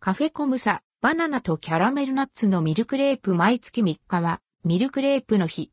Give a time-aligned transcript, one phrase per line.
[0.00, 5.72] カフェコムサ、バナナとキャラメルナッツのミルクレープ毎月3日は、ミルクレープの日。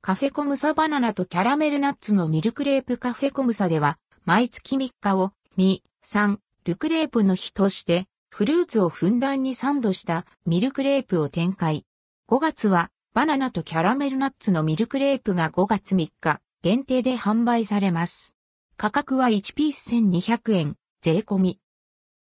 [0.00, 11.86] カフェコムサバナナとキャラメルナッツのミルクレープカフェコムサでは、毎月3日を、ミ、サン、ルクレープの日として、フルーツをふんだんにサンドしたミルクレープを展開。
[12.28, 18.34] 5月は、バナナとキャラメルナッツのミルクレープが5月3日、限定で販売されます。
[18.80, 21.58] 価格は1ピース1200円、税込み。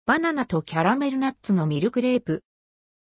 [0.08, 2.44] バナナとキャラメルナッツのミルクレープ。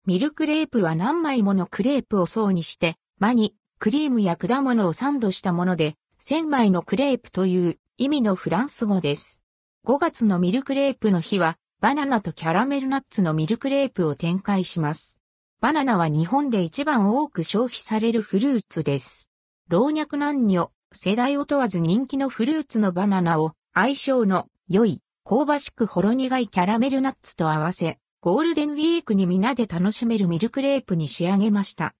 [0.06, 9.42] ミルクレープは何枚ものクレープを層にして、間に、クリームや果物をサンドしたもので、1000枚のクレープという意味のフランス語です。
[9.86, 15.20] 5月のミルクレープの日は、バナナとキャラメルナッツのミルクレープを展開します。
[15.60, 19.28] バナナは日本で一番多く消費されるフルーツです。
[19.68, 31.96] 老若男女、世代を問わず人気のフルーツのバナナを相性の良い香ばしくほろ苦いキャラメルナッツと合わせ、ゴールデンウィークに皆で楽しめるミルクレープに仕上げました。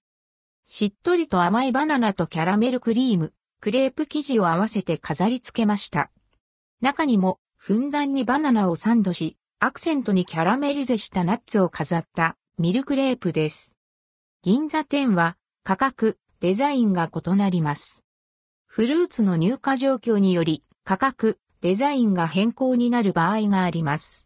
[0.64, 6.10] しっとりと甘いバナナとキャラメルクリーム、クレープ生地を合わせて飾り付けました。
[6.80, 13.76] 中にも、ふんだんにバナナをサンドし、アクセントにキャラメリゼしたナッツを飾ったミルクレープです。
[14.42, 18.01] 銀座店は価格、デザインが異なります。
[18.74, 24.20] フルーツの入荷状況により価格、デザインが変更になる場合があります。